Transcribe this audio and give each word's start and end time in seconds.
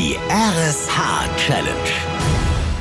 Die 0.00 0.16
RSH-Challenge. 0.30 1.74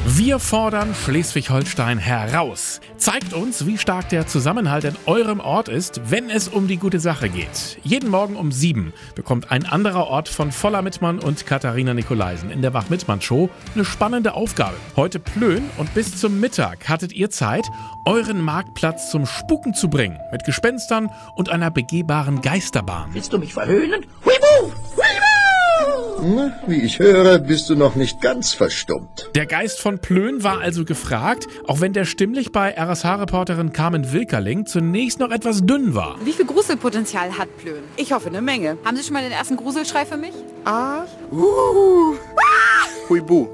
Wir 0.06 0.40
fordern 0.40 0.96
Schleswig-Holstein 0.96 1.98
heraus. 1.98 2.80
Zeigt 2.96 3.34
uns, 3.34 3.66
wie 3.66 3.78
stark 3.78 4.08
der 4.08 4.26
Zusammenhalt 4.26 4.86
in 4.86 4.96
eurem 5.06 5.42
Ort 5.42 5.68
ist, 5.68 6.00
wenn 6.10 6.30
es 6.30 6.48
um 6.48 6.70
die 6.70 6.78
gute 6.78 7.02
Sache 7.02 7.28
geht. 7.28 7.78
Jeden 7.84 8.10
Morgen 8.10 8.38
um 8.38 8.54
sieben 8.54 8.94
bekommt 9.16 9.52
ein 9.52 9.66
anderer 9.66 10.08
Ort 10.08 10.30
von 10.30 10.54
Voller 10.54 10.82
Mittmann 10.82 11.20
und 11.20 11.46
Katharina 11.46 11.94
Nikolaisen 11.94 12.52
in 12.52 12.62
der 12.62 12.74
Wach-Mittmann-Show 12.74 13.50
eine 13.76 13.84
spannende 13.84 14.34
Aufgabe. 14.34 14.78
Heute 14.96 15.20
Plön 15.20 15.70
und 15.78 15.94
bis 15.94 16.16
zum 16.16 16.40
Mittag 16.40 16.88
hattet 16.88 17.12
ihr 17.12 17.30
Zeit, 17.30 17.66
euren 18.06 18.42
Marktplatz 18.42 19.12
zum 19.12 19.26
Spuken 19.26 19.74
zu 19.74 19.90
bringen. 19.90 20.18
Mit 20.32 20.46
Gespenstern 20.46 21.10
und 21.36 21.50
einer 21.50 21.70
begehbaren 21.70 22.40
Geisterbahn. 22.40 23.10
Willst 23.12 23.34
du 23.34 23.40
mich 23.40 23.54
verhöhnen? 23.54 24.06
Huibu! 24.24 24.72
Huibu! 24.96 25.09
Na, 26.22 26.52
wie 26.68 26.82
ich 26.82 27.00
höre, 27.00 27.40
bist 27.40 27.70
du 27.70 27.76
noch 27.76 27.96
nicht 27.96 28.22
ganz 28.22 28.54
verstummt. 28.54 29.30
Der 29.36 29.46
Geist 29.46 29.80
von 29.80 30.00
Plön 30.00 30.44
war 30.44 30.60
also 30.60 30.84
gefragt, 30.84 31.48
auch 31.66 31.80
wenn 31.80 31.94
der 31.94 32.04
stimmlich 32.04 32.52
bei 32.52 32.76
RSH-Reporterin 32.78 33.72
Carmen 33.72 34.12
Wilkerling 34.12 34.66
zunächst 34.66 35.20
noch 35.20 35.32
etwas 35.32 35.66
dünn 35.66 35.96
war. 35.96 36.18
Wie 36.26 36.34
viel 36.34 36.46
Gruselpotenzial 36.46 37.38
hat 37.38 37.56
Plön? 37.58 37.84
Ich 37.96 38.12
hoffe, 38.12 38.28
eine 38.28 38.42
Menge. 38.42 38.78
Haben 38.84 38.98
Sie 38.98 39.04
schon 39.04 39.14
mal 39.14 39.24
den 39.24 39.32
ersten 39.32 39.56
Gruselschrei 39.56 40.06
für 40.06 40.18
mich? 40.18 40.34
Huibu. 43.10 43.48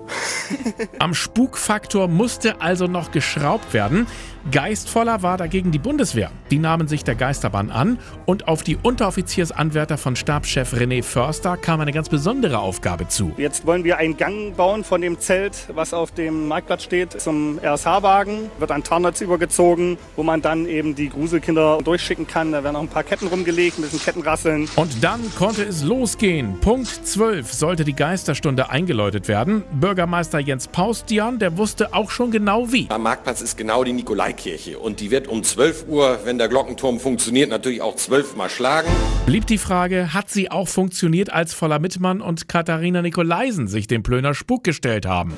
Am 1.00 1.14
Spukfaktor 1.14 2.08
musste 2.08 2.62
also 2.62 2.88
noch 2.88 3.12
geschraubt 3.12 3.74
werden. 3.74 4.08
Geistvoller 4.52 5.24
war 5.24 5.38
dagegen 5.38 5.72
die 5.72 5.80
Bundeswehr. 5.80 6.32
Die 6.52 6.60
nahmen 6.60 6.88
sich 6.88 7.04
der 7.04 7.16
Geisterbahn 7.16 7.72
an 7.72 7.98
und 8.26 8.48
auf 8.48 8.62
die 8.62 8.78
Unteroffiziersanwärter 8.78 9.98
von 9.98 10.16
Stabschef 10.16 10.74
René 10.74 11.02
Förster 11.02 11.58
kam 11.58 11.82
eine 11.82 11.92
ganz 11.92 12.10
besondere 12.10 12.60
Aufgabe 12.60 13.08
zu. 13.08 13.34
Jetzt 13.38 13.66
wollen 13.66 13.84
wir 13.84 13.98
einen 13.98 14.18
Gang 14.18 14.56
bauen 14.56 14.84
von 14.84 15.02
dem 15.02 15.20
Zelt, 15.20 15.68
was 15.74 15.96
auf 15.96 16.12
dem 16.12 16.48
Marktplatz 16.48 16.84
steht, 16.84 17.20
zum 17.20 17.60
RSH-Wagen. 17.60 18.52
Wird 18.60 18.72
ein 18.72 18.84
Tarnnetz 18.84 19.22
übergezogen, 19.22 19.98
wo 20.16 20.22
man 20.22 20.44
dann 20.44 20.68
eben 20.68 20.94
die 20.94 21.10
Gruselkinder 21.10 21.80
durchschicken 21.84 22.28
kann. 22.28 22.52
Da 22.52 22.64
werden 22.64 22.76
auch 22.76 22.82
ein 22.82 22.88
paar 22.88 23.04
Ketten 23.04 23.28
rumgelegt, 23.28 23.80
ein 23.80 23.82
bisschen 23.82 24.00
Kettenrasseln. 24.00 24.70
Und 24.76 25.04
dann 25.04 25.22
konnte 25.36 25.64
es 25.64 25.84
losgehen. 25.84 26.60
Punkt 26.60 26.88
12 26.88 27.52
sollte 27.52 27.84
die 27.84 27.96
Geisterstunde 27.96 28.70
eingeläutet 28.70 29.28
werden. 29.28 29.64
Bürgermeister 29.74 30.35
Jens 30.40 30.68
Paustian, 30.68 31.40
der 31.40 31.58
wusste 31.58 31.94
auch 31.94 32.10
schon 32.10 32.32
genau 32.32 32.72
wie. 32.72 32.88
Am 32.90 33.04
Marktplatz 33.04 33.42
ist 33.42 33.58
genau 33.58 33.84
die 33.84 33.94
Nikolaikirche 33.94 34.80
und 34.80 35.00
die 35.00 35.12
wird 35.12 35.28
um 35.28 35.44
12 35.44 35.86
Uhr, 35.88 36.20
wenn 36.24 36.38
der 36.38 36.48
Glockenturm 36.48 37.00
funktioniert, 37.00 37.50
natürlich 37.50 37.82
auch 37.82 37.96
zwölfmal 37.96 38.50
schlagen. 38.50 38.88
Blieb 39.26 39.48
die 39.48 39.58
Frage, 39.58 40.14
hat 40.14 40.30
sie 40.30 40.52
auch 40.52 40.68
funktioniert, 40.68 41.32
als 41.32 41.54
Voller 41.54 41.80
Mittmann 41.80 42.22
und 42.22 42.48
Katharina 42.48 43.02
Nikolaisen 43.02 43.68
sich 43.68 43.88
dem 43.88 44.04
Plöner 44.04 44.34
Spuk 44.34 44.64
gestellt 44.64 45.06
haben? 45.06 45.36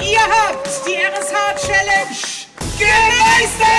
Ihr 0.00 0.20
habt 0.20 0.68
die 0.86 0.94
RSH-Challenge 0.94 2.16
gemeistert! 2.78 3.72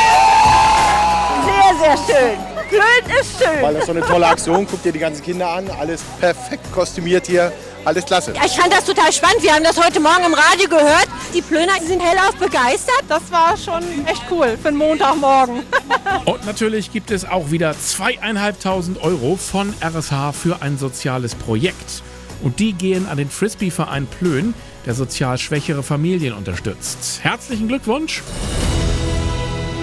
Sehr, 1.46 1.78
sehr 1.80 1.98
schön. 2.08 2.54
Blöd 2.70 3.20
ist 3.20 3.38
schön. 3.38 3.62
Weil 3.62 3.74
das 3.76 3.86
so 3.86 3.92
eine 3.92 4.02
tolle 4.02 4.28
Aktion. 4.28 4.66
Guckt 4.66 4.86
ihr 4.86 4.92
die 4.92 5.00
ganzen 5.00 5.24
Kinder 5.24 5.50
an. 5.50 5.70
Alles 5.80 6.02
perfekt 6.20 6.72
kostümiert 6.72 7.28
hier. 7.28 7.52
Alles 7.86 8.06
klasse. 8.06 8.34
Ja, 8.34 8.46
ich 8.46 8.54
fand 8.54 8.72
das 8.72 8.86
total 8.86 9.12
spannend. 9.12 9.44
Wir 9.44 9.54
haben 9.54 9.64
das 9.64 9.78
heute 9.78 10.00
Morgen 10.00 10.24
im 10.26 10.34
Radio 10.34 10.70
gehört. 10.70 11.08
Die 11.34 11.42
Plöner 11.42 11.74
sind 11.86 12.00
hellauf 12.02 12.36
begeistert. 12.40 13.04
Das 13.10 13.30
war 13.32 13.58
schon 13.58 13.84
echt 14.08 14.24
cool 14.32 14.58
für 14.60 14.70
einen 14.70 14.78
Montagmorgen. 14.78 15.64
Und 16.26 16.46
natürlich 16.46 16.92
gibt 16.92 17.12
es 17.12 17.26
auch 17.26 17.52
wieder 17.52 17.76
zweieinhalbtausend 17.78 19.04
Euro 19.04 19.36
von 19.36 19.74
RSH 19.82 20.32
für 20.32 20.62
ein 20.62 20.78
soziales 20.78 21.36
Projekt. 21.36 22.02
Und 22.42 22.60
die 22.60 22.74
gehen 22.74 23.08
an 23.08 23.18
den 23.18 23.30
Frisbee-Verein 23.30 24.08
Plön, 24.08 24.54
der 24.86 24.94
sozial 24.94 25.38
schwächere 25.38 25.84
Familien 25.84 26.34
unterstützt. 26.34 27.20
Herzlichen 27.24 27.68
Glückwunsch! 27.68 28.22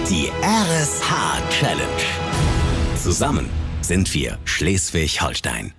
Die 0.09 0.29
RSH-Challenge. 0.43 1.81
Zusammen 2.97 3.49
sind 3.81 4.13
wir 4.13 4.37
Schleswig-Holstein. 4.45 5.73